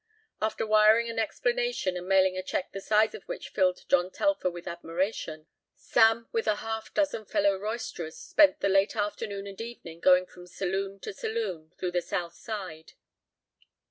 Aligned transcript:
After 0.41 0.65
wiring 0.65 1.11
an 1.11 1.19
explanation 1.19 1.95
and 1.95 2.07
mailing 2.07 2.35
a 2.35 2.41
check 2.41 2.71
the 2.71 2.81
size 2.81 3.13
of 3.13 3.21
which 3.25 3.49
filled 3.49 3.87
John 3.87 4.09
Telfer 4.09 4.49
with 4.49 4.67
admiration, 4.67 5.45
Sam 5.75 6.27
with 6.31 6.47
a 6.47 6.55
half 6.55 6.91
dozen 6.95 7.23
fellow 7.23 7.55
roisterers 7.55 8.17
spent 8.17 8.61
the 8.61 8.67
late 8.67 8.95
afternoon 8.95 9.45
and 9.45 9.61
evening 9.61 9.99
going 9.99 10.25
from 10.25 10.47
saloon 10.47 10.99
to 11.01 11.13
saloon 11.13 11.71
through 11.77 11.91
the 11.91 12.01
south 12.01 12.33
side. 12.33 12.93